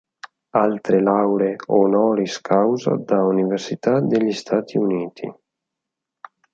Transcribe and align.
Altre 0.61 1.01
lauree 1.07 1.49
"honoris 1.77 2.39
causa" 2.49 2.97
da 2.97 3.23
università 3.23 3.99
degli 4.01 4.31
Stati 4.33 4.75
Uniti. 4.77 5.31